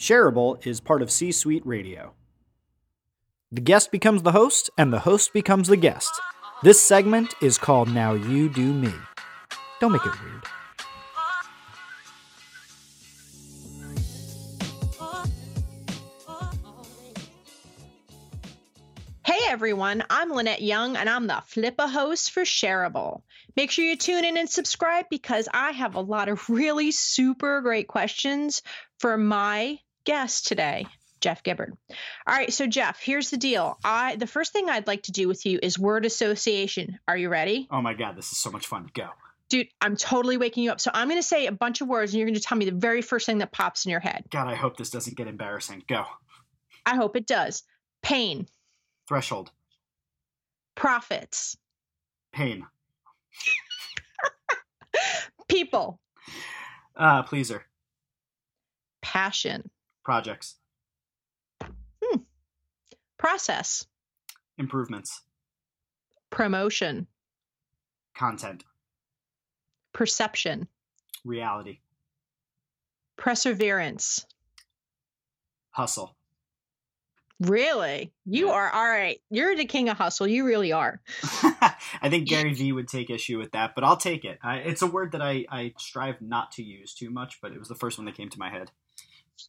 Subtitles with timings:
[0.00, 2.14] Shareable is part of C Suite Radio.
[3.52, 6.10] The guest becomes the host, and the host becomes the guest.
[6.62, 8.94] This segment is called Now You Do Me.
[9.78, 10.42] Don't make it weird.
[19.22, 23.20] Hey everyone, I'm Lynette Young and I'm the Flippa host for Shareable.
[23.54, 27.60] Make sure you tune in and subscribe because I have a lot of really super
[27.60, 28.62] great questions
[28.98, 30.86] for my guest today.
[31.20, 31.76] Jeff Gibbard.
[32.26, 33.78] All right, so Jeff, here's the deal.
[33.84, 36.98] I the first thing I'd like to do with you is word association.
[37.06, 37.68] Are you ready?
[37.70, 38.88] Oh my god, this is so much fun.
[38.94, 39.08] Go.
[39.50, 40.80] Dude, I'm totally waking you up.
[40.80, 42.64] So I'm going to say a bunch of words and you're going to tell me
[42.66, 44.24] the very first thing that pops in your head.
[44.30, 45.82] God, I hope this doesn't get embarrassing.
[45.88, 46.04] Go.
[46.86, 47.64] I hope it does.
[48.00, 48.46] Pain,
[49.08, 49.50] Threshold.
[50.76, 51.56] profits,
[52.32, 52.64] Pain.
[55.48, 56.00] people,
[56.96, 57.64] Uh, pleaser.
[59.02, 59.68] passion,
[60.04, 60.56] Projects.
[62.02, 62.20] Hmm.
[63.18, 63.86] process,
[64.58, 65.22] Improvements.
[66.30, 67.06] promotion,
[68.14, 68.64] Content.
[69.92, 70.68] perception,
[71.24, 71.80] Reality.
[73.16, 74.24] perseverance.
[75.70, 76.16] Hustle.
[77.38, 78.12] Really?
[78.26, 78.52] You Yeah.
[78.52, 79.18] are all right.
[79.30, 80.26] You're the king of hustle.
[80.26, 81.00] You really are.
[82.02, 84.38] I think Gary Vee would take issue with that, but I'll take it.
[84.42, 87.58] I, it's a word that I, I strive not to use too much, but it
[87.58, 88.70] was the first one that came to my head.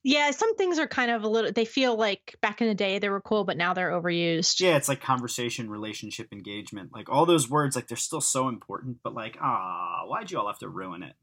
[0.04, 3.00] Yeah, some things are kind of a little they feel like back in the day
[3.00, 4.60] they were cool, but now they're overused.
[4.60, 6.92] Yeah, it's like conversation, relationship, engagement.
[6.94, 10.48] Like all those words, like they're still so important, but like, ah, why'd you all
[10.48, 11.14] have to ruin it?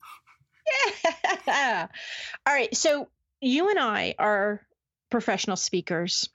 [1.47, 1.87] Yeah.
[2.47, 2.75] all right.
[2.77, 3.09] So
[3.41, 4.61] you and I are
[5.11, 6.29] professional speakers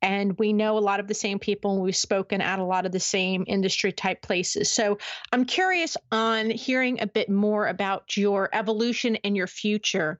[0.00, 2.86] and we know a lot of the same people and we've spoken at a lot
[2.86, 4.70] of the same industry type places.
[4.70, 4.98] So
[5.32, 10.18] I'm curious on hearing a bit more about your evolution and your future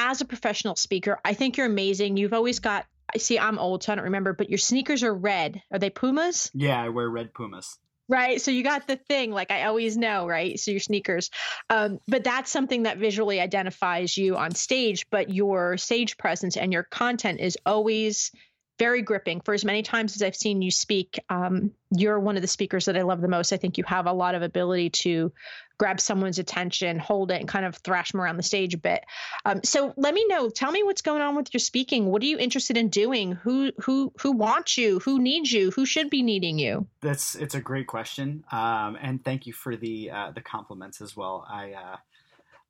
[0.00, 1.20] as a professional speaker.
[1.24, 2.16] I think you're amazing.
[2.16, 5.14] You've always got I see I'm old, so I don't remember, but your sneakers are
[5.14, 5.60] red.
[5.72, 6.50] Are they Pumas?
[6.54, 7.78] Yeah, I wear red Pumas.
[8.08, 8.40] Right.
[8.40, 10.58] So you got the thing, like I always know, right?
[10.58, 11.30] So your sneakers.
[11.70, 16.72] Um, but that's something that visually identifies you on stage, but your stage presence and
[16.72, 18.32] your content is always
[18.80, 19.42] very gripping.
[19.42, 22.86] For as many times as I've seen you speak, um, you're one of the speakers
[22.86, 23.52] that I love the most.
[23.52, 25.32] I think you have a lot of ability to
[25.78, 29.04] grab someone's attention, hold it, and kind of thrash them around the stage a bit.
[29.44, 30.48] Um, so let me know.
[30.48, 32.06] Tell me what's going on with your speaking.
[32.06, 33.32] What are you interested in doing?
[33.32, 34.98] Who who who wants you?
[35.00, 35.70] Who needs you?
[35.72, 36.86] Who should be needing you?
[37.02, 41.14] That's it's a great question, um, and thank you for the uh, the compliments as
[41.14, 41.46] well.
[41.50, 41.96] I uh,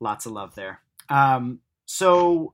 [0.01, 0.81] lots of love there.
[1.07, 2.53] Um, so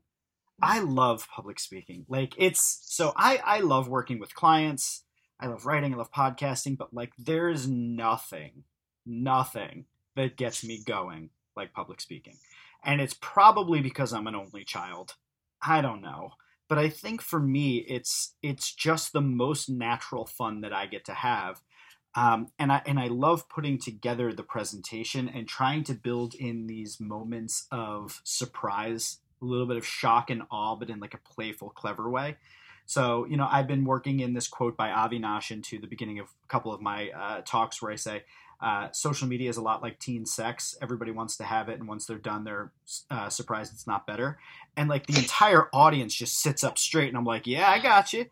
[0.62, 2.06] I love public speaking.
[2.09, 5.03] Like it's so I I love working with clients.
[5.40, 5.94] I love writing.
[5.94, 6.78] I love podcasting.
[6.78, 8.63] But like there's nothing,
[9.06, 9.85] nothing
[10.16, 12.38] that gets me going like public speaking,
[12.84, 15.16] and it's probably because I'm an only child.
[15.62, 16.34] I don't know
[16.68, 21.06] but I think for me, it's it's just the most natural fun that I get
[21.06, 21.62] to have,
[22.16, 26.68] um, and I and I love putting together the presentation and trying to build in
[26.68, 31.20] these moments of surprise, a little bit of shock and awe, but in like a
[31.34, 32.38] playful, clever way.
[32.86, 36.28] So you know, I've been working in this quote by Avinash into the beginning of
[36.28, 38.24] a couple of my uh, talks where I say.
[38.59, 40.75] Uh, social media is a lot like teen sex.
[40.81, 42.72] Everybody wants to have it, and once they're done, they're
[43.12, 44.40] uh, surprised it's not better
[44.78, 48.14] and like the entire audience just sits up straight and i'm like yeah i got
[48.14, 48.25] you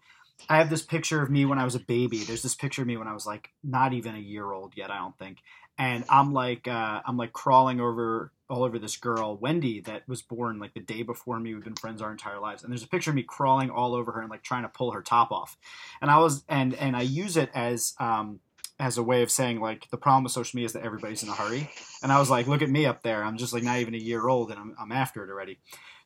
[0.47, 2.87] i have this picture of me when i was a baby there's this picture of
[2.87, 5.39] me when i was like not even a year old yet i don't think
[5.77, 10.21] and i'm like uh, i'm like crawling over all over this girl wendy that was
[10.21, 11.53] born like the day before me.
[11.53, 12.63] We've been friends our entire lives.
[12.63, 14.91] And there's a picture of me crawling all over her and like trying to pull
[14.91, 15.57] her top off.
[16.01, 18.39] And i was and and i use it as um
[18.77, 21.29] as a way of saying like the problem with social media is that everybody's in
[21.29, 21.69] a hurry.
[22.03, 23.23] And i was like look at me up there.
[23.23, 25.57] I'm just like not even a year old and i'm, I'm after it already.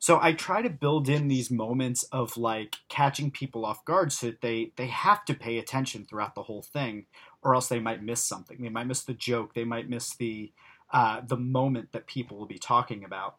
[0.01, 4.27] So I try to build in these moments of like catching people off guard so
[4.27, 7.05] that they they have to pay attention throughout the whole thing,
[7.41, 8.61] or else they might miss something.
[8.61, 9.53] They might miss the joke.
[9.53, 10.51] They might miss the
[10.91, 13.35] uh, the moment that people will be talking about.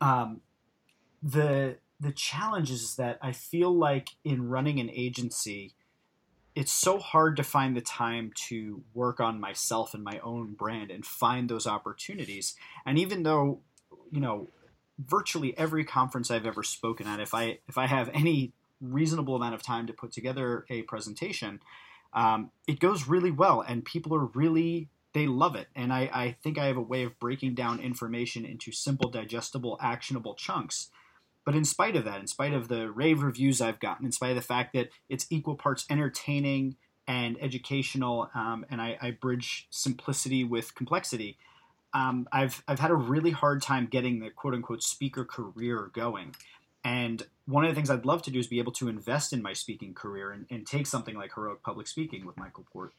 [0.00, 0.40] Um,
[1.22, 5.74] the the challenge is that I feel like in running an agency,
[6.54, 10.90] it's so hard to find the time to work on myself and my own brand
[10.90, 12.56] and find those opportunities.
[12.84, 13.60] And even though,
[14.10, 14.50] you know,
[14.98, 19.54] virtually every conference I've ever spoken at, if I if I have any reasonable amount
[19.54, 21.60] of time to put together a presentation,
[22.14, 25.68] um, it goes really well, and people are really they love it.
[25.74, 29.78] And I, I think I have a way of breaking down information into simple, digestible,
[29.80, 30.88] actionable chunks.
[31.44, 34.30] But in spite of that, in spite of the rave reviews I've gotten, in spite
[34.30, 36.76] of the fact that it's equal parts entertaining
[37.06, 41.36] and educational, um, and I, I bridge simplicity with complexity,
[41.94, 46.34] um, I've I've had a really hard time getting the quote unquote speaker career going,
[46.84, 49.42] and one of the things I'd love to do is be able to invest in
[49.42, 52.92] my speaking career and, and take something like heroic public speaking with Michael Port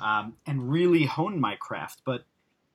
[0.00, 2.02] um, and really hone my craft.
[2.04, 2.24] But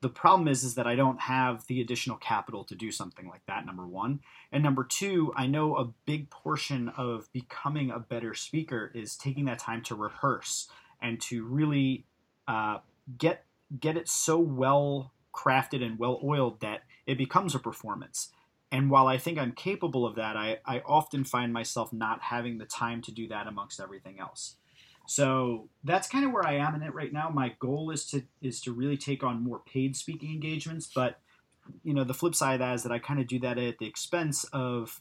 [0.00, 3.42] the problem is, is that I don't have the additional capital to do something like
[3.46, 3.64] that.
[3.64, 4.20] Number one,
[4.50, 9.44] and number two, I know a big portion of becoming a better speaker is taking
[9.44, 10.68] that time to rehearse
[11.00, 12.04] and to really
[12.48, 12.78] uh,
[13.16, 13.44] get
[13.78, 18.30] get it so well crafted and well oiled that it becomes a performance.
[18.72, 22.56] And while I think I'm capable of that, I, I often find myself not having
[22.56, 24.56] the time to do that amongst everything else.
[25.06, 27.28] So that's kind of where I am in it right now.
[27.28, 31.20] My goal is to is to really take on more paid speaking engagements, but
[31.84, 33.78] you know the flip side of that is that I kind of do that at
[33.78, 35.00] the expense of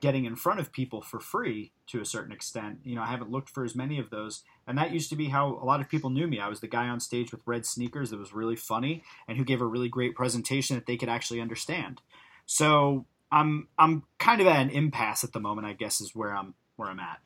[0.00, 2.78] getting in front of people for free to a certain extent.
[2.84, 5.28] You know, I haven't looked for as many of those, and that used to be
[5.28, 6.40] how a lot of people knew me.
[6.40, 9.44] I was the guy on stage with red sneakers that was really funny and who
[9.44, 12.00] gave a really great presentation that they could actually understand.
[12.46, 15.66] So I'm I'm kind of at an impasse at the moment.
[15.66, 17.20] I guess is where I'm where I'm at.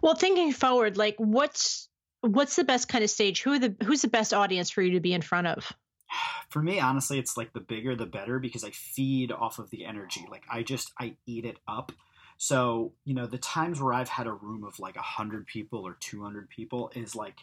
[0.00, 1.88] Well, thinking forward, like what's
[2.20, 3.42] what's the best kind of stage?
[3.42, 5.72] Who the who's the best audience for you to be in front of?
[6.48, 9.86] For me, honestly, it's like the bigger the better because I feed off of the
[9.86, 10.26] energy.
[10.30, 11.92] Like I just I eat it up.
[12.36, 15.96] So, you know, the times where I've had a room of like 100 people or
[16.00, 17.36] 200 people is like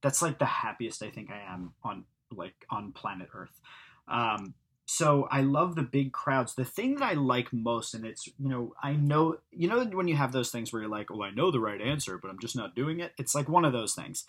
[0.00, 3.60] that's like the happiest I think I am on like on planet Earth.
[4.08, 4.54] Um,
[4.86, 6.54] so I love the big crowds.
[6.54, 10.06] The thing that I like most, and it's you know I know you know when
[10.06, 12.38] you have those things where you're like, oh I know the right answer, but I'm
[12.38, 13.12] just not doing it.
[13.18, 14.24] It's like one of those things.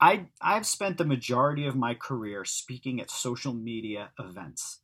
[0.00, 4.80] I I've spent the majority of my career speaking at social media events.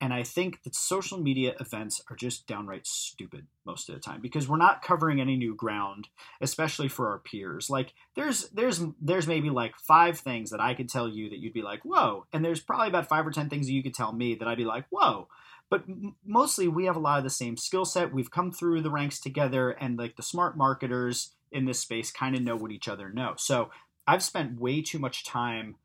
[0.00, 4.22] And I think that social media events are just downright stupid most of the time
[4.22, 6.08] because we're not covering any new ground,
[6.40, 7.68] especially for our peers.
[7.68, 11.52] Like there's there's there's maybe like five things that I could tell you that you'd
[11.52, 14.12] be like, "Whoa." And there's probably about 5 or 10 things that you could tell
[14.12, 15.28] me that I'd be like, "Whoa."
[15.68, 15.84] But
[16.24, 18.12] mostly we have a lot of the same skill set.
[18.12, 22.34] We've come through the ranks together and like the smart marketers in this space kind
[22.34, 23.34] of know what each other know.
[23.36, 23.70] So,
[24.06, 25.76] I've spent way too much time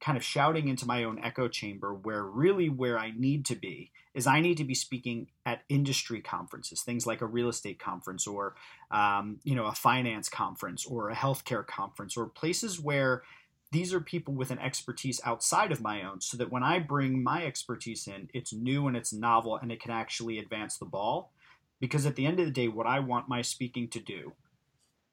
[0.00, 3.90] kind of shouting into my own echo chamber where really where I need to be
[4.14, 8.26] is I need to be speaking at industry conferences, things like a real estate conference
[8.26, 8.54] or
[8.90, 13.22] um, you know a finance conference or a healthcare conference or places where
[13.70, 17.22] these are people with an expertise outside of my own so that when I bring
[17.22, 21.32] my expertise in, it's new and it's novel and it can actually advance the ball.
[21.80, 24.32] Because at the end of the day, what I want my speaking to do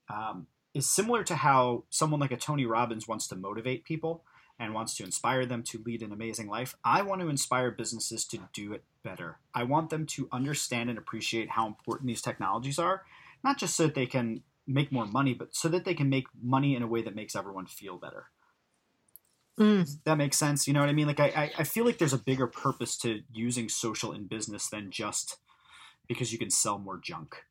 [0.09, 4.23] um, is similar to how someone like a Tony Robbins wants to motivate people
[4.59, 6.75] and wants to inspire them to lead an amazing life.
[6.83, 9.39] I want to inspire businesses to do it better.
[9.53, 13.03] I want them to understand and appreciate how important these technologies are,
[13.43, 16.27] not just so that they can make more money, but so that they can make
[16.41, 18.27] money in a way that makes everyone feel better.
[19.59, 20.03] Mm.
[20.03, 20.67] That makes sense.
[20.67, 21.07] You know what I mean?
[21.07, 24.91] Like I, I feel like there's a bigger purpose to using social in business than
[24.91, 25.37] just
[26.07, 27.45] because you can sell more junk.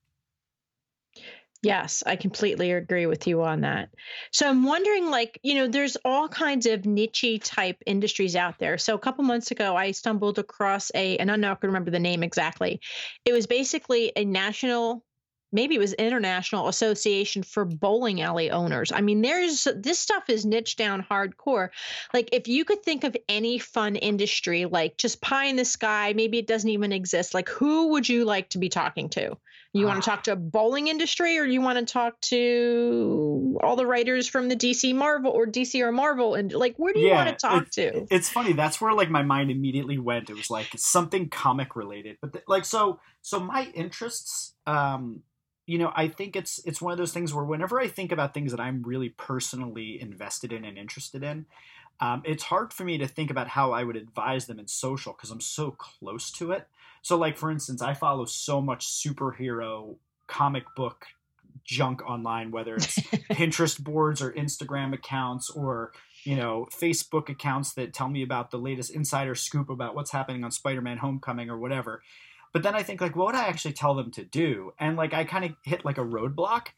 [1.64, 3.88] Yes, I completely agree with you on that.
[4.32, 8.76] So I'm wondering, like, you know, there's all kinds of niche type industries out there.
[8.76, 11.90] So a couple months ago, I stumbled across a, and I'm not going to remember
[11.90, 12.82] the name exactly.
[13.24, 15.04] It was basically a national
[15.54, 18.92] maybe it was International Association for Bowling Alley Owners.
[18.92, 21.70] I mean, there's this stuff is niche down hardcore.
[22.12, 26.12] Like if you could think of any fun industry, like just pie in the sky,
[26.14, 27.32] maybe it doesn't even exist.
[27.32, 29.36] Like who would you like to be talking to?
[29.76, 33.74] You want to talk to a bowling industry or you want to talk to all
[33.74, 37.08] the writers from the DC Marvel or DC or Marvel and like where do you
[37.08, 38.06] yeah, want to talk it, to?
[38.08, 38.52] It's funny.
[38.52, 40.30] That's where like my mind immediately went.
[40.30, 42.18] It was like something comic related.
[42.20, 45.22] But th- like so so my interests um
[45.66, 48.34] you know, I think it's it's one of those things where whenever I think about
[48.34, 51.46] things that I'm really personally invested in and interested in,
[52.00, 55.12] um, it's hard for me to think about how I would advise them in social
[55.12, 56.66] because I'm so close to it.
[57.02, 61.06] So, like for instance, I follow so much superhero comic book
[61.64, 62.98] junk online, whether it's
[63.30, 65.92] Pinterest boards or Instagram accounts or
[66.24, 70.44] you know Facebook accounts that tell me about the latest insider scoop about what's happening
[70.44, 72.02] on Spider-Man: Homecoming or whatever.
[72.54, 74.72] But then I think like, what would I actually tell them to do?
[74.78, 76.68] And like, I kind of hit like a roadblock.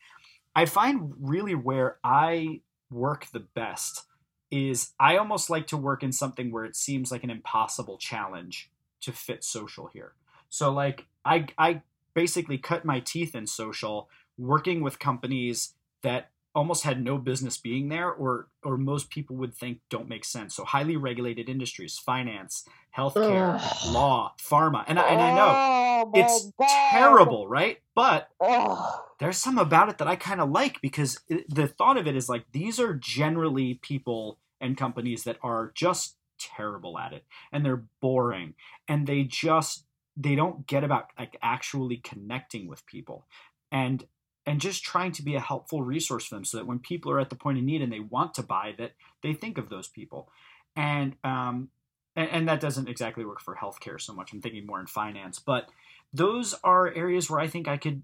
[0.56, 4.04] I find really where I work the best
[4.50, 8.70] is I almost like to work in something where it seems like an impossible challenge
[9.02, 10.14] to fit social here.
[10.48, 11.82] So like, I I
[12.14, 17.90] basically cut my teeth in social working with companies that almost had no business being
[17.90, 22.64] there or or most people would think don't make sense so highly regulated industries finance
[22.96, 23.92] healthcare Ugh.
[23.92, 26.90] law pharma and, I, and I know oh, it's God.
[26.90, 29.00] terrible right but Ugh.
[29.20, 32.16] there's some about it that i kind of like because it, the thought of it
[32.16, 37.66] is like these are generally people and companies that are just terrible at it and
[37.66, 38.54] they're boring
[38.88, 39.84] and they just
[40.16, 43.26] they don't get about like actually connecting with people
[43.70, 44.06] and
[44.46, 47.20] and just trying to be a helpful resource for them so that when people are
[47.20, 49.88] at the point of need and they want to buy that they think of those
[49.88, 50.30] people.
[50.76, 51.70] And um
[52.14, 54.32] and, and that doesn't exactly work for healthcare so much.
[54.32, 55.38] I'm thinking more in finance.
[55.38, 55.68] But
[56.12, 58.02] those are areas where i think i could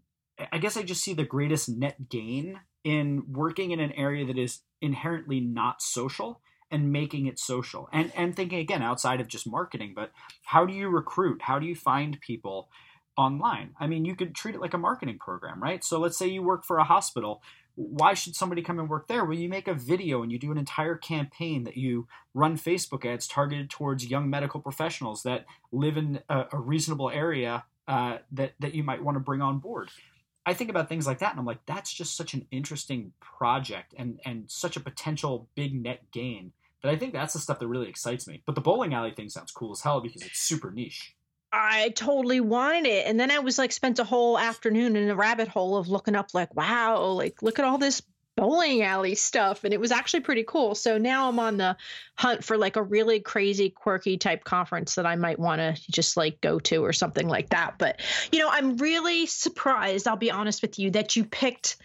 [0.50, 4.36] i guess i just see the greatest net gain in working in an area that
[4.36, 7.88] is inherently not social and making it social.
[7.92, 10.10] And and thinking again outside of just marketing but
[10.44, 11.42] how do you recruit?
[11.42, 12.68] How do you find people
[13.16, 13.74] online.
[13.78, 15.84] I mean you could treat it like a marketing program right?
[15.84, 17.42] So let's say you work for a hospital.
[17.74, 19.24] Why should somebody come and work there?
[19.24, 23.04] Well you make a video and you do an entire campaign that you run facebook
[23.04, 28.54] ads targeted towards young medical professionals that live in a, a reasonable area uh, that
[28.60, 29.90] that you might want to bring on board.
[30.44, 33.94] I think about things like that and I'm like, that's just such an interesting project
[33.96, 36.52] and and such a potential big net gain
[36.82, 38.42] that I think that's the stuff that really excites me.
[38.44, 41.14] But the bowling alley thing sounds cool as hell because it's super niche.
[41.52, 43.06] I totally wanted it.
[43.06, 46.16] And then I was like spent a whole afternoon in a rabbit hole of looking
[46.16, 48.02] up like, wow, like look at all this
[48.36, 50.74] bowling alley stuff and it was actually pretty cool.
[50.74, 51.76] So now i'm on the
[52.16, 56.16] hunt for like a really crazy quirky type conference that i might want to just
[56.16, 57.78] like go to or something like that.
[57.78, 61.76] But you know i'm really surprised i'll be honest with you that you picked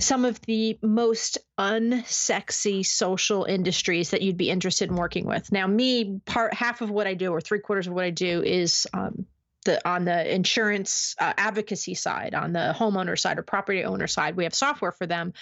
[0.00, 5.50] some of the most unsexy social industries that you'd be interested in working with.
[5.52, 8.42] Now me part half of what i do or three quarters of what i do
[8.42, 9.26] is um,
[9.66, 14.36] the on the insurance uh, advocacy side, on the homeowner side or property owner side,
[14.36, 15.34] we have software for them.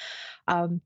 [0.48, 0.80] Um,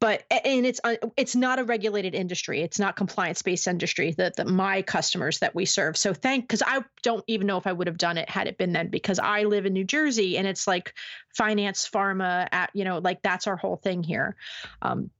[0.00, 2.62] but and it's uh, it's not a regulated industry.
[2.62, 5.96] It's not compliance based industry that, that my customers that we serve.
[5.96, 8.56] So thank because I don't even know if I would have done it had it
[8.56, 10.94] been then because I live in New Jersey and it's like
[11.36, 14.36] finance, pharma, at you know like that's our whole thing here.
[14.80, 15.10] Um,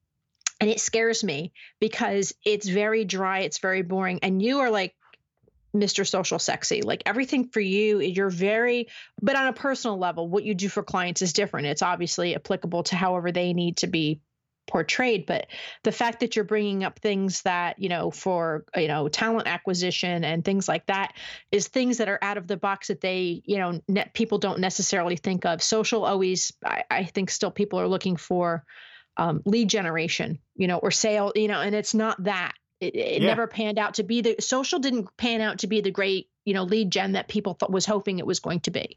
[0.62, 4.94] and it scares me because it's very dry, it's very boring, and you are like
[5.74, 6.06] Mr.
[6.06, 6.82] Social Sexy.
[6.82, 8.88] Like everything for you, you're very,
[9.20, 11.66] but on a personal level, what you do for clients is different.
[11.66, 14.20] It's obviously applicable to however they need to be
[14.70, 15.48] portrayed but
[15.82, 20.22] the fact that you're bringing up things that you know for you know talent acquisition
[20.22, 21.12] and things like that
[21.50, 23.80] is things that are out of the box that they you know
[24.14, 28.64] people don't necessarily think of social always i, I think still people are looking for
[29.16, 33.22] um, lead generation you know or sale you know and it's not that it, it
[33.22, 33.28] yeah.
[33.28, 36.54] never panned out to be the social didn't pan out to be the great you
[36.54, 38.96] know lead gen that people thought was hoping it was going to be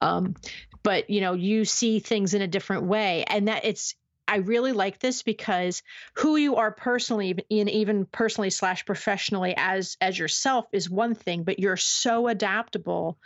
[0.00, 0.34] um,
[0.82, 3.94] but you know you see things in a different way and that it's
[4.28, 5.82] i really like this because
[6.14, 11.42] who you are personally in even personally slash professionally as as yourself is one thing
[11.42, 13.18] but you're so adaptable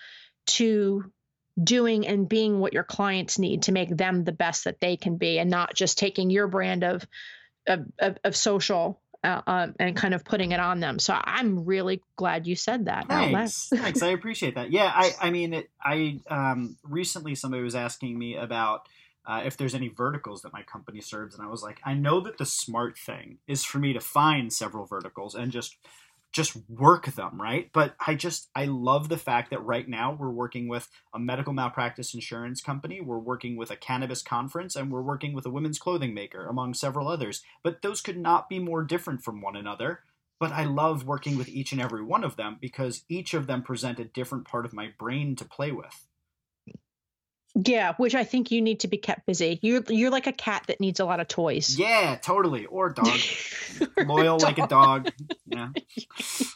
[0.46, 1.04] to
[1.62, 5.16] doing and being what your clients need to make them the best that they can
[5.16, 7.06] be and not just taking your brand of
[7.66, 10.98] of, of, of social uh, um, and kind of putting it on them.
[10.98, 13.08] So I'm really glad you said that.
[13.08, 14.02] Thanks, thanks.
[14.02, 14.70] I appreciate that.
[14.70, 18.88] Yeah, I, I mean, it, I um, recently somebody was asking me about
[19.26, 22.20] uh, if there's any verticals that my company serves, and I was like, I know
[22.20, 25.76] that the smart thing is for me to find several verticals and just
[26.36, 27.70] just work them, right?
[27.72, 31.54] But I just I love the fact that right now we're working with a medical
[31.54, 35.78] malpractice insurance company, we're working with a cannabis conference, and we're working with a women's
[35.78, 37.42] clothing maker, among several others.
[37.64, 40.00] But those could not be more different from one another.
[40.38, 43.62] But I love working with each and every one of them because each of them
[43.62, 46.06] present a different part of my brain to play with.
[47.58, 49.58] Yeah, which I think you need to be kept busy.
[49.62, 51.78] You're you're like a cat that needs a lot of toys.
[51.78, 52.66] Yeah, totally.
[52.66, 53.18] Or a dog.
[53.96, 54.42] Loyal a dog.
[54.42, 55.12] like a dog.
[55.46, 55.68] Yeah.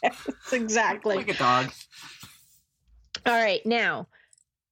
[0.03, 1.15] yes, exactly.
[1.15, 1.71] like a dog.
[3.25, 4.07] All right, now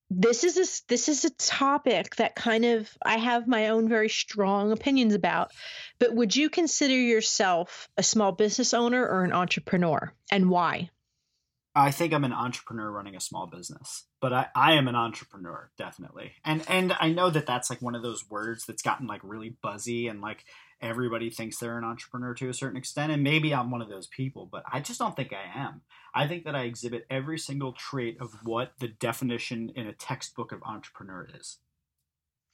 [0.10, 4.10] this is a, this is a topic that kind of I have my own very
[4.10, 5.52] strong opinions about.
[6.00, 10.90] But would you consider yourself a small business owner or an entrepreneur, and why?
[11.76, 15.72] I think I'm an entrepreneur running a small business, but I, I am an entrepreneur
[15.78, 16.34] definitely.
[16.44, 19.56] And and I know that that's like one of those words that's gotten like really
[19.62, 20.46] buzzy and like
[20.82, 24.08] everybody thinks they're an entrepreneur to a certain extent and maybe I'm one of those
[24.08, 25.82] people, but I just don't think I am.
[26.14, 30.52] I think that I exhibit every single trait of what the definition in a textbook
[30.52, 31.58] of entrepreneur is.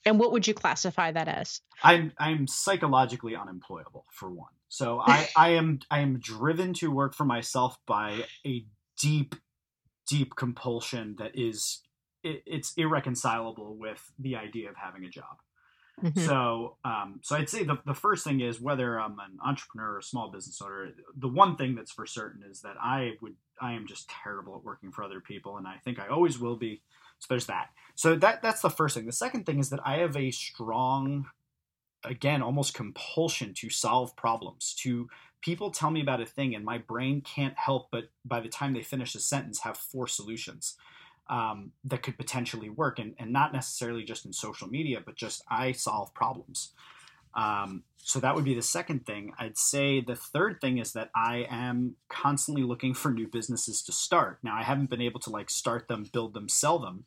[0.04, 1.60] And what would you classify that as?
[1.82, 4.52] I'm I'm psychologically unemployable for one.
[4.68, 8.64] So I, I am I am driven to work for myself by a
[8.98, 9.34] deep,
[10.06, 11.82] deep compulsion that is
[12.22, 15.40] it, it's irreconcilable with the idea of having a job.
[16.02, 16.26] Mm-hmm.
[16.26, 19.98] So, um, so I'd say the, the first thing is whether I'm an entrepreneur or
[19.98, 20.90] a small business owner.
[21.16, 24.64] The one thing that's for certain is that I would I am just terrible at
[24.64, 26.82] working for other people, and I think I always will be.
[27.18, 27.68] So there's that.
[27.94, 29.06] So that that's the first thing.
[29.06, 31.26] The second thing is that I have a strong,
[32.04, 35.08] again, almost compulsion to solve problems, to
[35.46, 38.74] people tell me about a thing and my brain can't help but by the time
[38.74, 40.76] they finish a sentence have four solutions
[41.28, 45.42] um, that could potentially work, and, and not necessarily just in social media, but just
[45.48, 46.72] I solve problems.
[47.34, 49.32] Um, so that would be the second thing.
[49.38, 53.92] I'd say the third thing is that I am constantly looking for new businesses to
[53.92, 54.38] start.
[54.42, 57.04] Now, I haven't been able to like start them, build them, sell them.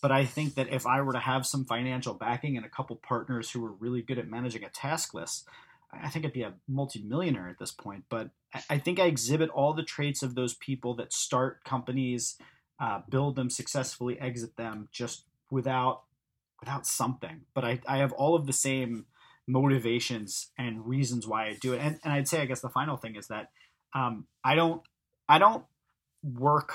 [0.00, 2.94] But I think that if I were to have some financial backing and a couple
[2.96, 5.48] partners who were really good at managing a task list,
[5.92, 8.04] I think I'd be a multimillionaire at this point.
[8.08, 8.30] But
[8.68, 12.36] I think I exhibit all the traits of those people that start companies,
[12.80, 16.02] uh, build them successfully, exit them just without
[16.60, 17.42] without something.
[17.54, 19.06] But I, I have all of the same
[19.46, 21.80] motivations and reasons why I do it.
[21.80, 23.50] And, and I'd say, I guess the final thing is that
[23.94, 24.82] um, I don't,
[25.28, 25.64] I don't
[26.22, 26.74] work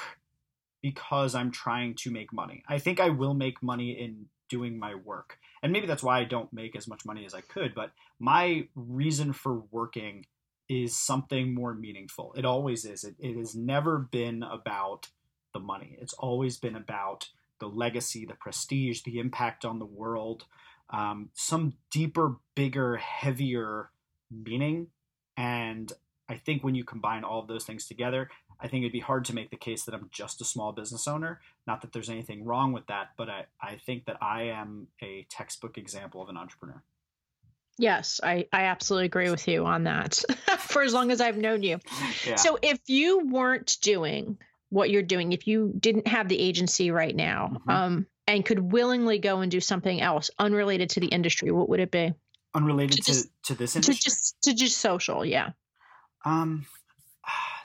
[0.82, 2.64] because I'm trying to make money.
[2.68, 5.40] I think I will make money in doing my work.
[5.64, 8.68] And maybe that's why I don't make as much money as I could, but my
[8.76, 10.28] reason for working
[10.70, 12.36] is something more meaningful.
[12.38, 13.04] It always is.
[13.04, 15.08] It, it has never been about
[15.54, 15.98] the money.
[16.00, 17.30] It's always been about
[17.60, 20.46] the legacy, the prestige, the impact on the world,
[20.92, 23.90] um, some deeper, bigger, heavier
[24.30, 24.88] meaning.
[25.36, 25.92] And
[26.30, 28.30] I think when you combine all of those things together,
[28.60, 31.08] I think it'd be hard to make the case that I'm just a small business
[31.08, 31.42] owner.
[31.68, 35.26] Not that there's anything wrong with that, but I, I think that I am a
[35.30, 36.82] textbook example of an entrepreneur.
[37.78, 40.24] Yes, I, I absolutely agree with you on that
[40.60, 41.80] for as long as I've known you.
[42.26, 42.36] Yeah.
[42.36, 44.38] So if you weren't doing
[44.70, 47.70] what you're doing, if you didn't have the agency right now, mm-hmm.
[47.70, 51.80] um, and could willingly go and do something else unrelated to the industry, what would
[51.80, 52.14] it be?
[52.54, 53.96] Unrelated to, to, just, to this industry?
[53.96, 55.52] To just to just social, yeah.
[56.24, 56.66] Um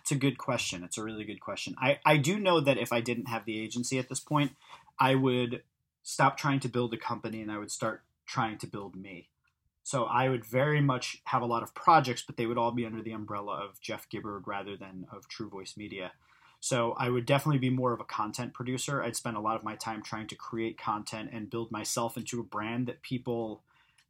[0.08, 0.82] it's a good question.
[0.84, 1.74] It's a really good question.
[1.78, 4.52] I, I do know that if I didn't have the agency at this point,
[4.98, 5.62] I would
[6.02, 9.28] stop trying to build a company and I would start trying to build me.
[9.82, 12.86] So I would very much have a lot of projects, but they would all be
[12.86, 16.12] under the umbrella of Jeff Gibbard rather than of True Voice Media.
[16.58, 19.02] So I would definitely be more of a content producer.
[19.02, 22.40] I'd spend a lot of my time trying to create content and build myself into
[22.40, 23.62] a brand that people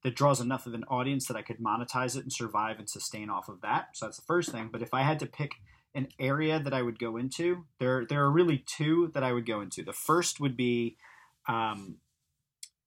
[0.04, 3.30] that draws enough of an audience that I could monetize it and survive and sustain
[3.30, 3.96] off of that.
[3.96, 4.68] So that's the first thing.
[4.70, 5.56] But if I had to pick
[5.98, 9.46] an area that I would go into, there there are really two that I would
[9.46, 9.82] go into.
[9.82, 10.96] The first would be
[11.46, 11.96] um,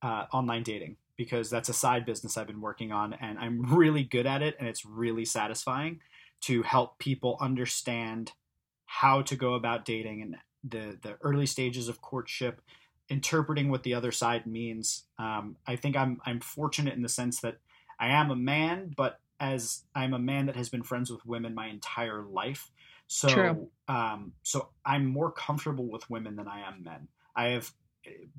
[0.01, 4.03] uh, online dating because that's a side business I've been working on and I'm really
[4.03, 5.99] good at it and it's really satisfying
[6.41, 8.31] to help people understand
[8.85, 12.61] how to go about dating and the the early stages of courtship,
[13.09, 15.03] interpreting what the other side means.
[15.19, 17.57] Um, I think I'm I'm fortunate in the sense that
[17.99, 21.55] I am a man, but as I'm a man that has been friends with women
[21.55, 22.71] my entire life,
[23.11, 27.09] so um, so I'm more comfortable with women than I am men.
[27.35, 27.71] I have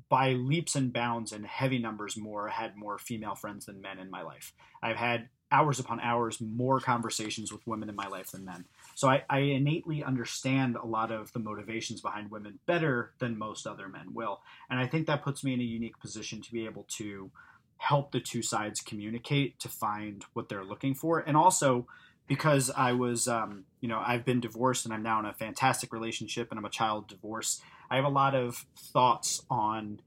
[0.09, 4.09] by leaps and bounds and heavy numbers more had more female friends than men in
[4.09, 4.51] my life.
[4.81, 8.65] I've had hours upon hours more conversations with women in my life than men.
[8.95, 13.67] So I, I, innately understand a lot of the motivations behind women better than most
[13.67, 14.41] other men will.
[14.71, 17.29] And I think that puts me in a unique position to be able to
[17.77, 21.19] help the two sides communicate to find what they're looking for.
[21.19, 21.85] And also
[22.27, 25.91] because I was, um, you know, I've been divorced and I'm now in a fantastic
[25.91, 27.61] relationship and I'm a child divorce.
[27.89, 29.99] I have a lot of thoughts on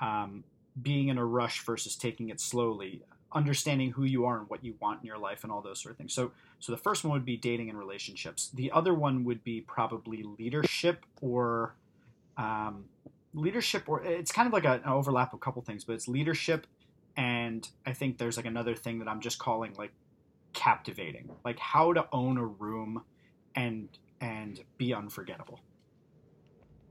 [0.00, 0.44] um,
[0.80, 4.74] being in a rush versus taking it slowly understanding who you are and what you
[4.80, 6.12] want in your life and all those sort of things.
[6.12, 8.50] So so the first one would be dating and relationships.
[8.52, 11.74] The other one would be probably leadership or
[12.36, 12.86] um,
[13.32, 16.66] leadership or it's kind of like an overlap of a couple things, but it's leadership
[17.16, 19.92] and I think there's like another thing that I'm just calling like
[20.52, 21.30] captivating.
[21.44, 23.02] Like how to own a room
[23.54, 23.88] and
[24.20, 25.60] and be unforgettable.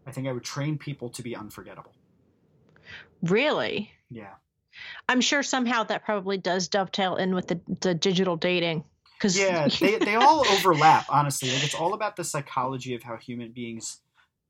[0.08, 1.94] I think I would train people to be unforgettable.
[3.22, 3.92] Really?
[4.10, 4.34] Yeah.
[5.08, 8.84] I'm sure somehow that probably does dovetail in with the, the digital dating.
[9.20, 11.52] Cause yeah, they, they all overlap, honestly.
[11.52, 14.00] Like it's all about the psychology of how human beings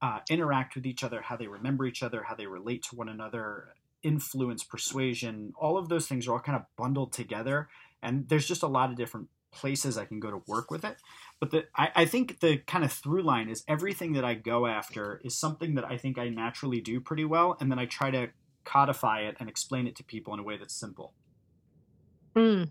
[0.02, 3.10] uh, interact with each other, how they remember each other, how they relate to one
[3.10, 5.54] another, influence, persuasion.
[5.60, 7.68] All of those things are all kind of bundled together.
[8.02, 10.98] And there's just a lot of different places I can go to work with it.
[11.40, 14.68] But the, I, I think the kind of through line is everything that I go
[14.68, 17.58] after is something that I think I naturally do pretty well.
[17.60, 18.30] And then I try to
[18.64, 21.14] codify it and explain it to people in a way that's simple.
[22.36, 22.70] Mm.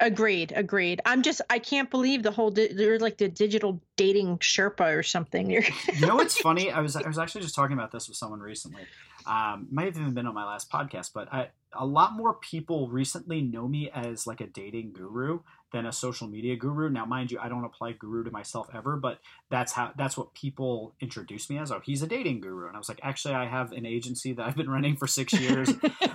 [0.00, 0.52] Agreed.
[0.56, 1.02] Agreed.
[1.04, 5.02] I'm just I can't believe the whole di- they're like the digital dating Sherpa or
[5.02, 5.50] something.
[5.50, 5.62] you
[6.00, 6.70] know what's funny?
[6.70, 8.82] I was I was actually just talking about this with someone recently.
[9.26, 12.88] Um, might have even been on my last podcast, but I, a lot more people
[12.88, 15.40] recently know me as like a dating guru
[15.72, 16.88] than a social media guru.
[16.88, 20.34] Now, mind you, I don't apply guru to myself ever, but that's how that's what
[20.34, 21.70] people introduce me as.
[21.70, 24.46] Oh, he's a dating guru, and I was like, actually, I have an agency that
[24.46, 25.70] I've been running for six years,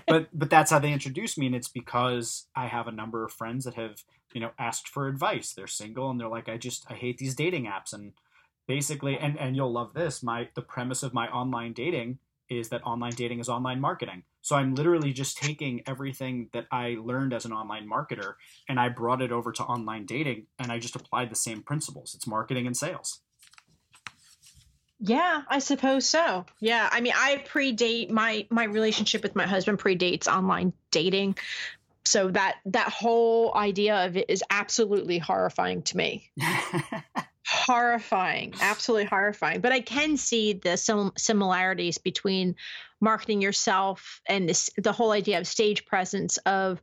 [0.07, 3.31] but but that's how they introduce me, and it's because I have a number of
[3.31, 5.53] friends that have you know asked for advice.
[5.53, 8.13] They're single, and they're like, I just I hate these dating apps, and
[8.67, 12.17] basically and and you'll love this my the premise of my online dating
[12.49, 16.97] is that online dating is online marketing so i'm literally just taking everything that i
[17.03, 18.33] learned as an online marketer
[18.69, 22.13] and i brought it over to online dating and i just applied the same principles
[22.15, 23.21] it's marketing and sales
[24.99, 26.45] yeah, I suppose so.
[26.59, 31.37] Yeah, I mean, I predate my my relationship with my husband predates online dating,
[32.05, 36.31] so that that whole idea of it is absolutely horrifying to me.
[37.47, 39.61] horrifying, absolutely horrifying.
[39.61, 42.55] But I can see the sim- similarities between
[42.99, 46.81] marketing yourself and this the whole idea of stage presence of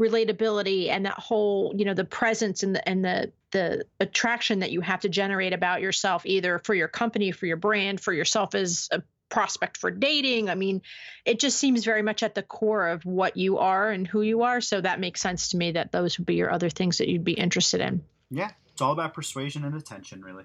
[0.00, 4.70] relatability and that whole you know the presence and the and the the attraction that
[4.72, 8.54] you have to generate about yourself either for your company for your brand for yourself
[8.54, 10.50] as a prospect for dating.
[10.50, 10.82] I mean
[11.24, 14.42] it just seems very much at the core of what you are and who you
[14.42, 14.60] are.
[14.60, 17.22] So that makes sense to me that those would be your other things that you'd
[17.22, 18.02] be interested in.
[18.30, 20.44] Yeah it's all about persuasion and attention really.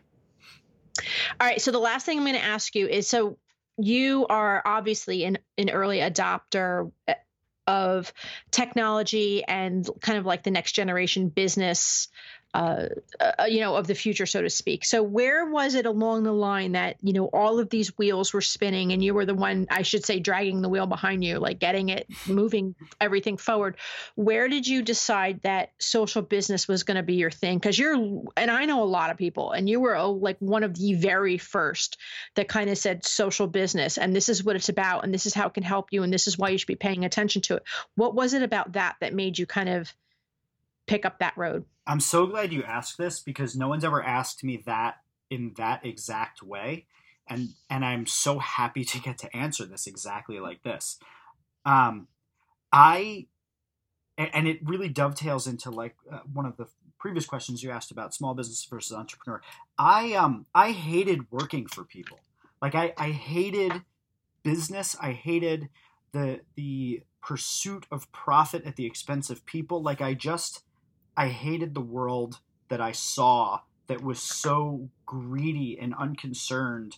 [1.39, 3.37] All right so the last thing i'm going to ask you is so
[3.77, 7.13] you are obviously an, an early adopter eh,
[7.65, 8.11] of
[8.51, 12.09] technology and kind of like the next generation business
[12.55, 12.87] uh,
[13.19, 14.85] uh, you know, of the future, so to speak.
[14.85, 18.39] So, where was it along the line that you know all of these wheels were
[18.39, 21.59] spinning, and you were the one, I should say, dragging the wheel behind you, like
[21.59, 23.75] getting it moving, everything forward?
[24.15, 27.57] Where did you decide that social business was going to be your thing?
[27.57, 27.95] Because you're,
[28.37, 30.93] and I know a lot of people, and you were oh, like one of the
[30.93, 31.97] very first
[32.35, 35.33] that kind of said social business, and this is what it's about, and this is
[35.33, 37.55] how it can help you, and this is why you should be paying attention to
[37.55, 37.63] it.
[37.95, 39.93] What was it about that that made you kind of
[40.87, 41.65] pick up that road?
[41.87, 44.97] I'm so glad you asked this because no one's ever asked me that
[45.29, 46.85] in that exact way.
[47.27, 50.99] And and I'm so happy to get to answer this exactly like this.
[51.65, 52.07] Um
[52.71, 53.27] I
[54.17, 56.67] and it really dovetails into like uh, one of the
[56.99, 59.41] previous questions you asked about small business versus entrepreneur.
[59.77, 62.19] I um I hated working for people.
[62.61, 63.83] Like I I hated
[64.43, 64.95] business.
[65.01, 65.69] I hated
[66.13, 69.81] the the pursuit of profit at the expense of people.
[69.81, 70.63] Like I just
[71.17, 76.97] I hated the world that I saw that was so greedy and unconcerned.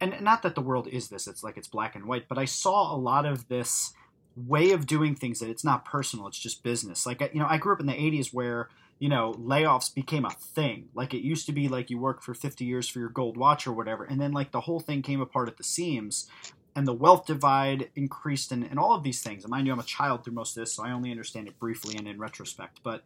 [0.00, 2.44] And not that the world is this, it's like it's black and white, but I
[2.44, 3.92] saw a lot of this
[4.34, 7.06] way of doing things that it's not personal, it's just business.
[7.06, 10.30] Like, you know, I grew up in the 80s where, you know, layoffs became a
[10.30, 10.88] thing.
[10.94, 13.66] Like, it used to be like you work for 50 years for your gold watch
[13.66, 14.04] or whatever.
[14.04, 16.28] And then, like, the whole thing came apart at the seams
[16.74, 19.44] and the wealth divide increased and, and all of these things.
[19.44, 21.58] And mind you, I'm a child through most of this, so I only understand it
[21.58, 22.80] briefly and in retrospect.
[22.82, 23.02] But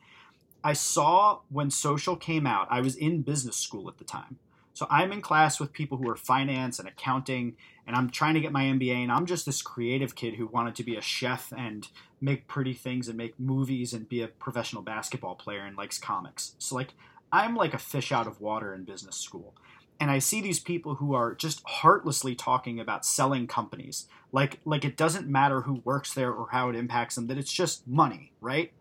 [0.67, 4.41] I saw when social came out, I was in business school at the time.
[4.75, 7.55] So I'm in class with people who are finance and accounting,
[7.87, 10.75] and I'm trying to get my MBA, and I'm just this creative kid who wanted
[10.75, 11.87] to be a chef and
[12.21, 16.57] make pretty things and make movies and be a professional basketball player and likes comics.
[16.59, 16.95] So like
[17.33, 19.55] I'm like a fish out of water in business school.
[20.01, 24.09] And I see these people who are just heartlessly talking about selling companies.
[24.33, 27.53] Like like it doesn't matter who works there or how it impacts them, that it's
[27.53, 28.73] just money, right?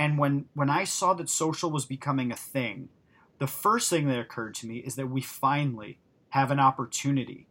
[0.00, 2.88] And when when I saw that social was becoming a thing,
[3.38, 5.98] the first thing that occurred to me is that we finally
[6.30, 7.46] have an opportunity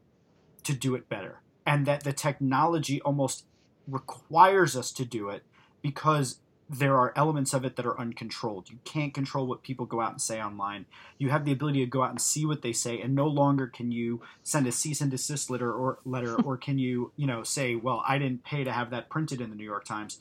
[0.63, 3.45] to do it better and that the technology almost
[3.87, 5.43] requires us to do it
[5.83, 8.71] because there are elements of it that are uncontrolled.
[8.71, 10.87] You can't control what people go out and say online.
[11.19, 13.67] You have the ability to go out and see what they say, and no longer
[13.67, 17.43] can you send a cease and desist letter or letter, or can you, you know,
[17.43, 20.19] say, "Well, I didn't pay to have that printed in the New York Times."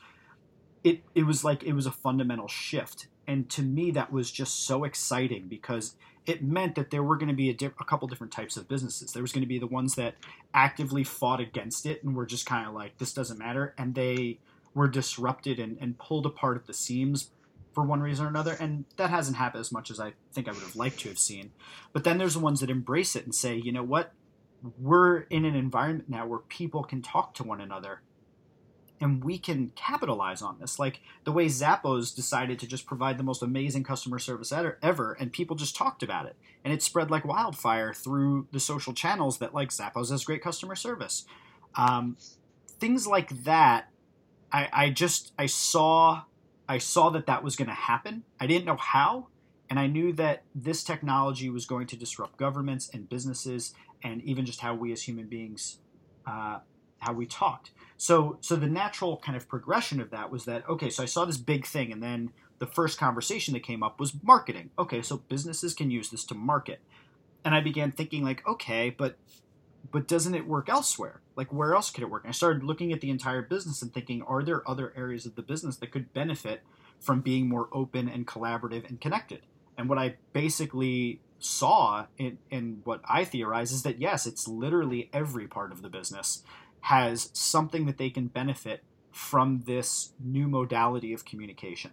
[0.85, 3.09] It it was like it was a fundamental shift.
[3.27, 7.29] And to me that was just so exciting because it meant that there were going
[7.29, 9.13] to be a, di- a couple different types of businesses.
[9.13, 10.15] There was going to be the ones that
[10.53, 14.39] actively fought against it and were just kind of like this doesn't matter and they
[14.75, 17.31] were disrupted and, and pulled apart at the seams
[17.73, 20.53] for one reason or another and that hasn't happened as much as i think i
[20.53, 21.53] would have liked to have seen.
[21.93, 24.13] But then there's the ones that embrace it and say you know what?
[24.79, 28.03] We're in an environment now where people can talk to one another
[29.01, 30.79] and we can capitalize on this.
[30.79, 35.33] Like the way Zappos decided to just provide the most amazing customer service ever, and
[35.33, 39.55] people just talked about it, and it spread like wildfire through the social channels that
[39.55, 41.25] like Zappos has great customer service.
[41.75, 42.17] Um,
[42.81, 43.89] things like that,
[44.53, 46.23] I, I just I saw
[46.69, 48.25] I saw that that was going to happen.
[48.39, 49.29] I didn't know how,
[49.71, 54.45] and I knew that this technology was going to disrupt governments and businesses, and even
[54.45, 55.79] just how we as human beings.
[56.27, 56.59] Uh,
[56.99, 57.71] how we talked.
[57.97, 61.25] So so the natural kind of progression of that was that okay, so I saw
[61.25, 64.71] this big thing and then the first conversation that came up was marketing.
[64.79, 66.81] Okay, so businesses can use this to market.
[67.45, 69.17] And I began thinking like, okay, but
[69.91, 71.21] but doesn't it work elsewhere?
[71.37, 72.25] Like where else could it work?
[72.25, 75.35] And I started looking at the entire business and thinking, are there other areas of
[75.35, 76.63] the business that could benefit
[77.01, 79.43] from being more open and collaborative and connected?
[79.77, 85.09] And what I basically saw in, in what I theorize is that yes, it's literally
[85.13, 86.43] every part of the business
[86.83, 91.91] has something that they can benefit from this new modality of communication.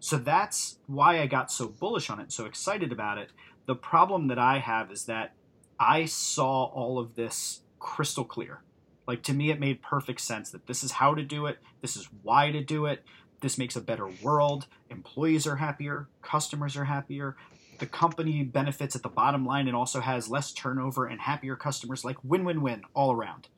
[0.00, 3.30] So that's why I got so bullish on it, so excited about it.
[3.66, 5.34] The problem that I have is that
[5.78, 8.62] I saw all of this crystal clear.
[9.06, 11.96] Like to me, it made perfect sense that this is how to do it, this
[11.96, 13.04] is why to do it,
[13.40, 17.36] this makes a better world, employees are happier, customers are happier,
[17.78, 22.04] the company benefits at the bottom line and also has less turnover and happier customers
[22.04, 23.48] like win win win all around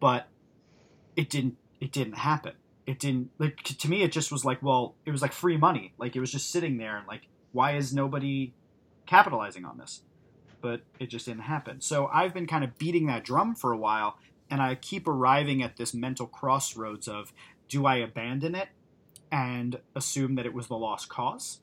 [0.00, 0.28] but
[1.16, 2.52] it didn't it didn't happen.
[2.86, 5.94] It didn't like to me it just was like well it was like free money.
[5.98, 8.54] Like it was just sitting there and like why is nobody
[9.06, 10.02] capitalizing on this?
[10.60, 11.80] But it just didn't happen.
[11.80, 15.62] So i've been kind of beating that drum for a while and i keep arriving
[15.62, 17.32] at this mental crossroads of
[17.68, 18.68] do i abandon it
[19.30, 21.60] and assume that it was the lost cause?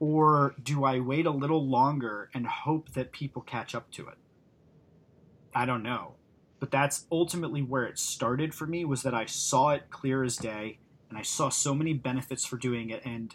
[0.00, 4.18] Or do I wait a little longer and hope that people catch up to it?
[5.54, 6.14] I don't know.
[6.60, 10.36] But that's ultimately where it started for me was that I saw it clear as
[10.36, 10.78] day
[11.10, 13.34] and I saw so many benefits for doing it and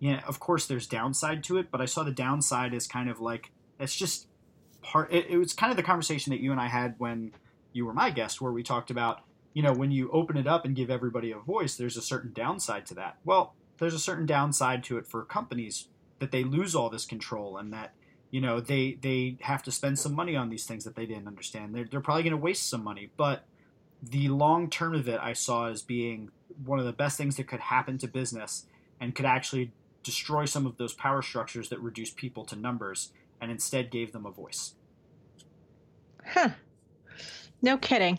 [0.00, 3.20] yeah, of course there's downside to it, but I saw the downside as kind of
[3.20, 3.50] like
[3.80, 4.28] it's just
[4.82, 7.32] part it, it was kind of the conversation that you and I had when
[7.72, 9.20] you were my guest where we talked about,
[9.54, 12.32] you know, when you open it up and give everybody a voice, there's a certain
[12.32, 13.16] downside to that.
[13.24, 17.56] Well, there's a certain downside to it for companies that they lose all this control
[17.56, 17.94] and that
[18.30, 21.26] you know they they have to spend some money on these things that they didn't
[21.26, 21.74] understand.
[21.74, 23.44] They're, they're probably going to waste some money, but
[24.02, 26.30] the long term of it I saw as being
[26.64, 28.66] one of the best things that could happen to business
[29.00, 33.50] and could actually destroy some of those power structures that reduce people to numbers and
[33.50, 34.74] instead gave them a voice.
[36.24, 36.50] Huh.
[37.62, 38.18] No kidding.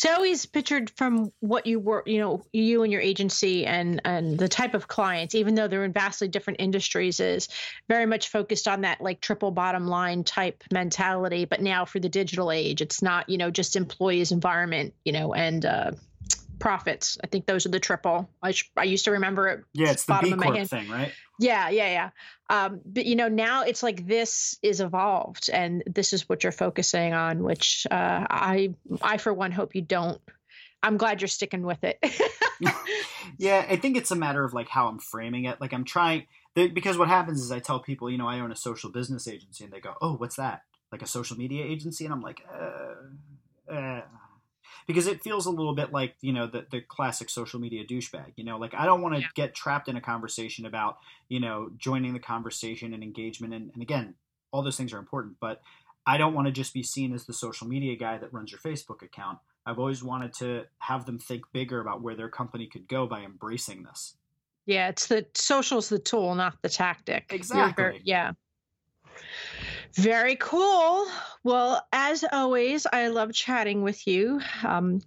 [0.00, 4.00] So I always pictured from what you were, you know, you and your agency and
[4.06, 7.50] and the type of clients, even though they're in vastly different industries, is
[7.86, 11.44] very much focused on that like triple bottom line type mentality.
[11.44, 15.34] But now for the digital age, it's not, you know, just employees, environment, you know,
[15.34, 15.90] and uh,
[16.60, 17.18] profits.
[17.24, 18.30] I think those are the triple.
[18.42, 19.64] I, sh- I used to remember it.
[19.72, 21.12] Yeah, it's the B Corp thing, right?
[21.40, 22.10] Yeah, yeah, yeah.
[22.50, 26.52] Um, but you know, now it's like this is evolved, and this is what you're
[26.52, 27.42] focusing on.
[27.42, 30.20] Which uh, I, I for one, hope you don't.
[30.82, 31.98] I'm glad you're sticking with it.
[33.38, 35.60] yeah, I think it's a matter of like how I'm framing it.
[35.60, 38.56] Like I'm trying because what happens is I tell people, you know, I own a
[38.56, 42.12] social business agency, and they go, "Oh, what's that?" Like a social media agency, and
[42.12, 44.02] I'm like, uh, uh
[44.90, 48.32] because it feels a little bit like you know the, the classic social media douchebag
[48.36, 48.58] you know?
[48.58, 49.28] Like i don't want to yeah.
[49.34, 50.98] get trapped in a conversation about
[51.28, 54.14] you know joining the conversation and engagement and, and again
[54.52, 55.62] all those things are important but
[56.06, 58.60] i don't want to just be seen as the social media guy that runs your
[58.60, 59.38] facebook account.
[59.66, 63.20] I've always wanted to have them think bigger about where their company could go by
[63.20, 64.16] embracing this.
[64.66, 67.26] Yeah it's the social's the tool not the tactic.
[67.30, 68.32] Exactly very, yeah
[69.94, 71.06] very cool.
[71.42, 74.40] Well, as always, I love chatting with you.
[74.64, 75.00] Um,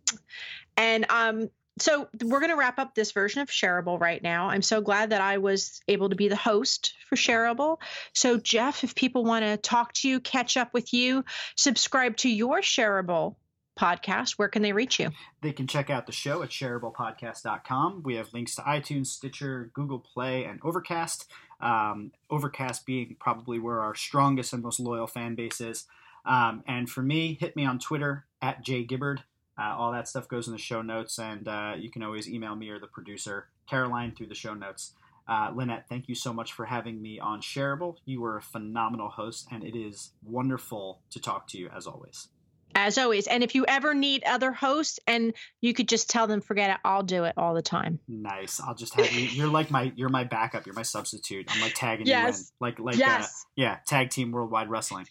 [0.76, 4.50] and um, so we're going to wrap up this version of Shareable right now.
[4.50, 7.78] I'm so glad that I was able to be the host for Shareable.
[8.14, 12.30] So, Jeff, if people want to talk to you, catch up with you, subscribe to
[12.30, 13.36] your Shareable
[13.78, 15.10] podcast, where can they reach you?
[15.42, 18.04] They can check out the show at shareablepodcast.com.
[18.04, 21.30] We have links to iTunes, Stitcher, Google Play, and Overcast.
[21.64, 25.86] Um, Overcast being probably where our strongest and most loyal fan base is.
[26.26, 29.20] Um, and for me, hit me on Twitter at jgibbard.
[29.58, 32.56] Uh, all that stuff goes in the show notes, and uh, you can always email
[32.56, 34.94] me or the producer, Caroline, through the show notes.
[35.28, 37.96] Uh, Lynette, thank you so much for having me on Shareable.
[38.04, 42.28] You were a phenomenal host, and it is wonderful to talk to you as always
[42.76, 43.28] as always.
[43.28, 46.78] And if you ever need other hosts, and you could just tell them, forget it,
[46.84, 48.00] I'll do it all the time.
[48.08, 48.60] Nice.
[48.60, 49.28] I'll just have you.
[49.28, 50.66] You're like my, you're my backup.
[50.66, 51.46] You're my substitute.
[51.50, 52.52] I'm like tagging yes.
[52.60, 53.26] you in, like like uh, yes.
[53.26, 55.08] Uh, yeah, tag team worldwide wrestling,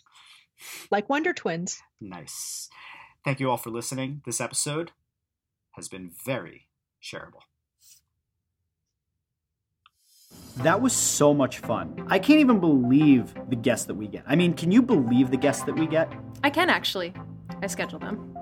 [0.90, 1.82] like Wonder Twins.
[2.00, 2.68] Nice.
[3.24, 4.22] Thank you all for listening.
[4.26, 4.92] This episode
[5.72, 6.68] has been very
[7.02, 7.42] shareable.
[10.58, 12.06] That was so much fun.
[12.08, 14.24] I can't even believe the guests that we get.
[14.26, 16.12] I mean, can you believe the guests that we get?
[16.44, 17.14] I can actually.
[17.62, 18.36] I schedule them.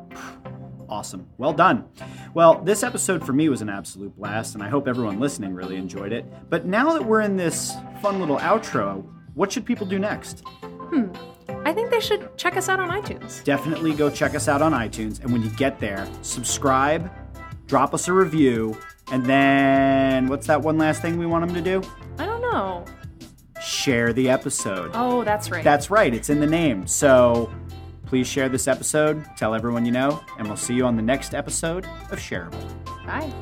[0.88, 1.28] Awesome.
[1.38, 1.84] Well done.
[2.34, 5.76] Well, this episode for me was an absolute blast, and I hope everyone listening really
[5.76, 6.24] enjoyed it.
[6.48, 10.42] But now that we're in this fun little outro, what should people do next?
[10.62, 11.12] Hmm.
[11.64, 13.44] I think they should check us out on iTunes.
[13.44, 17.10] Definitely go check us out on iTunes, and when you get there, subscribe,
[17.66, 18.76] drop us a review,
[19.12, 21.88] and then what's that one last thing we want them to do?
[22.18, 22.84] I don't know.
[23.62, 24.90] Share the episode.
[24.94, 25.62] Oh, that's right.
[25.62, 26.14] That's right.
[26.14, 26.86] It's in the name.
[26.86, 27.52] So
[28.10, 31.32] Please share this episode, tell everyone you know, and we'll see you on the next
[31.32, 32.60] episode of Shareable.
[33.06, 33.32] Bye.